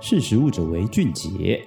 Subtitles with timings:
[0.00, 1.66] 识时务者为俊杰。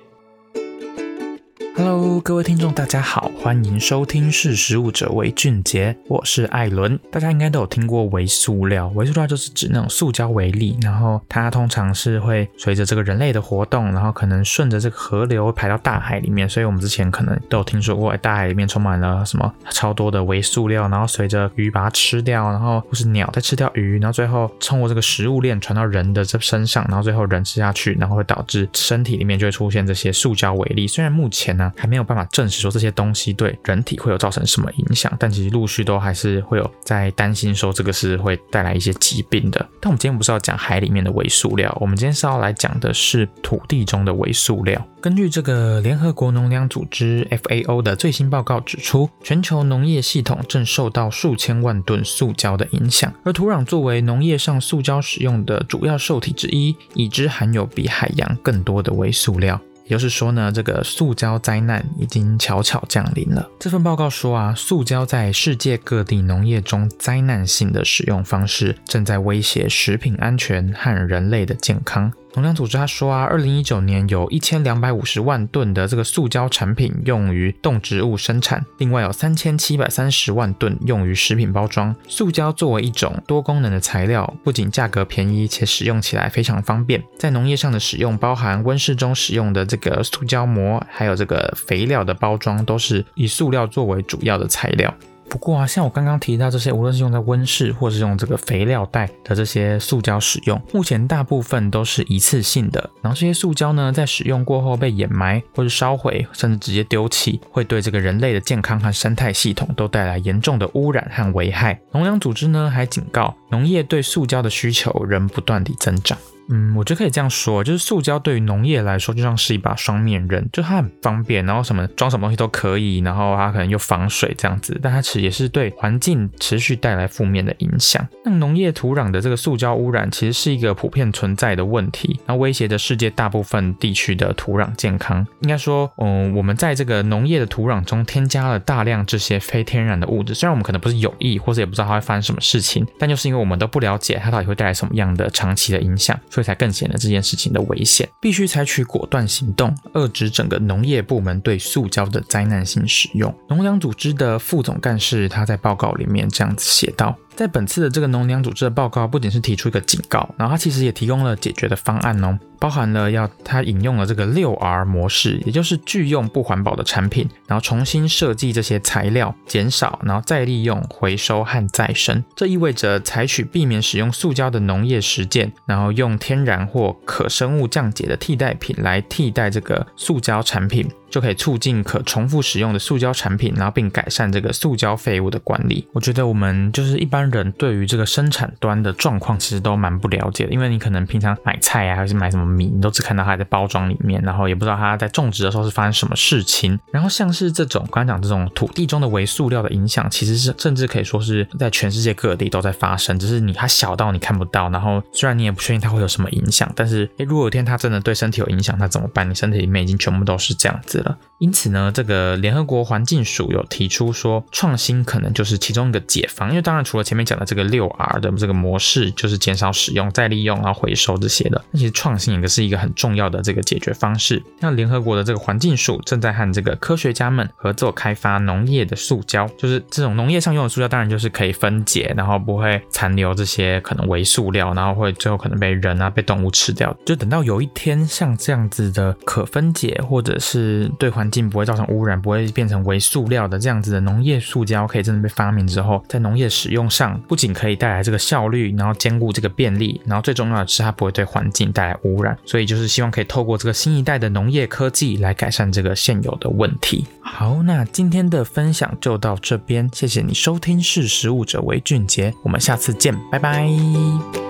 [1.83, 6.99] Hello，各位听众，大家好，欢迎收听《识食物者为俊杰》，我是艾伦。
[7.09, 16.47] 大家应该都有听过微塑料，微塑料就是指那种塑胶微粒，然后它通常是会随着这个人类的活动，然后可能顺着这个河流排到大海里面。
[16.47, 30.85] 所以我们之前可能都有听说过，大海里面充满了什么超多的微塑料，然后随着鱼把它吃掉，然后或是鸟再吃掉鱼，然后最后通过这个食物链传到人的这身上，然后最后人吃下去，然后会导致身体里面就会出现这些塑胶微粒。
[30.85, 39.59] 虽然目前呢，还没有办法证实说这些东西对人体会有造成什么影响，但其实陆续都还是会有在担心说这个是会带来一些疾病的。
[39.79, 44.85] 但我们今天不是要讲海里面的微塑料，我们今天是要来讲的是土地中的微塑料。
[45.01, 59.59] 根据这个联合国农粮组织 FAO 的最新报告指出，全球农业系统正受到数千万吨塑胶的影响，而土壤作为农业上塑胶使用的主要受体之一，已知含有比海洋更多的微塑料。
[59.85, 63.49] 也就是说呢，这个塑胶灾难已经悄悄降临了。
[63.59, 72.11] 这份报告说啊，塑胶在世界各地农业中灾难性的使用方式，正在威胁食品安全和人类的健康。
[72.33, 81.93] 农粮组织他说啊，二零一九年有一千两百五十万吨的这个塑胶产品用于动植物生产，另外有三千七百三十万吨用于食品包装。
[82.07, 87.03] 塑胶作为一种多功能的材料，不仅价格便宜，且使用起来非常方便。
[87.19, 94.93] 在农业上的使用，包含温室中使用的这个塑胶膜，还有这个肥料的包装，都是以塑料作为主要的材料。
[95.31, 102.89] 不过啊，像我刚刚提到这些，无论是用在温室或是用这个肥料袋的这些塑胶使用，目前大部分都是一次性的。
[103.01, 111.79] 然后这些塑胶呢，在使用过后被掩埋或者烧毁，甚至直接丢弃，会对这个人类的健康和生态系统都带来严重的污染和危害。
[111.93, 116.17] 农粮组织呢还警告，农业对塑胶的需求仍不断地增长。
[116.51, 128.05] 嗯，我觉得可以这样说，就是塑胶对于农业来说就像是一把双面刃，就它很方便，然后什么装什么东西都可以，然后它可能又防水这样子，但它其实也是对环境持续带来负面的影响。
[128.25, 135.25] 那农业土壤的这个塑胶污染其实是一个普遍存在的问题，那威胁着世界大部分地区的土壤健康。
[135.39, 153.33] 应该说，嗯，我们在这个农业的土壤中添加了大量这些非天然的物质，虽然我们可能不是有意，或者也不知道它会发生什么事情，但就是因为我们都不了解它到底会带来什么样的长期的影响，才更显得这件事情的危险，必须采取果断行动，遏制整个农业部门对塑胶的灾难性使用。
[153.47, 157.17] 农粮组织的副总干事他在报告里面这样子写道。
[157.35, 172.23] 在本次的这个农粮组织的报告，不仅是提出一个警告，然后它其实也提供了解决的方案哦，包含了要它引用了这个六 R 模式，也就是拒用不环保的产品，然后重新设计这些材料，减少，然后再利用、回收和再生。
[172.35, 180.87] 这意味着采取避免使用塑胶的农业实践，然后用天然或可生物降解的替代品来替代这个塑胶产品。
[181.11, 185.87] 就可以促进可重复使用的塑胶产品，然后并改善这个塑胶废物的管理。
[185.93, 196.79] 我觉得我们就是一般人对于这个生产端的状况其实都蛮不了解的，因为你可能平常买菜啊，还是买什么米，你都只看到它在包装里面，然后也不知道它在种植的时候是发生什么事情。
[196.91, 209.29] 然后像是这种刚刚讲这种土地中的微塑料的影响，其实是甚至可以说是在全世界各地都在发生，只是你它小到你看不到，然后虽然你也不确定它会有什么影响，但是诶，如果有一天它真的对身体有影响，那怎么办？
[209.29, 211.17] 你身体里面已经全部都是这样子了。
[211.39, 216.49] 因此呢，这个联合国环境署有提出说，创新可能就是其中一个解方。
[216.49, 224.41] 因为当然，除了前面讲的这个六 R 的这个模式，就是减少使用、再利用、然后回收这些的，那其实创新也是一个很重要的这个解决方式。
[224.59, 236.95] 那联合国的这个环境署正在和这个科学家们合作开发农业的塑胶，就是这种农业上用的塑胶，当然就是可以分解，然后不会残留这些可能微塑料，然后会最后可能被人啊、被动物吃掉。
[237.03, 252.37] 就等到有一天像这样子的可分解，或者是对环境不会造成污染，不会变成微塑料的这样子的农业塑胶，可以真的被发明之后，在农业使用上，不仅可以带来这个效率，然后兼顾这个便利，然后最重要的是它不会对环境带来污染。
[252.45, 257.05] 所以就是希望可以透过这个新一代的农业科技来改善这个现有的问题。
[257.21, 264.40] 好，那今天的分享就到这边，谢谢你收听《识食物者为俊杰》，我们下次见，拜拜。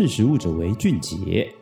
[0.00, 1.59] 识时务者为俊杰。